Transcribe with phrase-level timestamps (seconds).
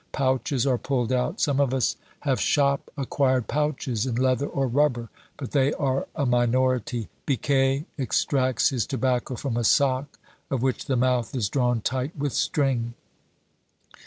[0.13, 1.39] Pouches are pulled out.
[1.39, 6.25] Some of us have shop acquired pouches in leather or rubber, but they are a
[6.25, 7.07] minority.
[7.27, 10.17] Biquet extracts his tobacco from a sock,
[10.49, 12.95] of which the mouth is drawn tight with string.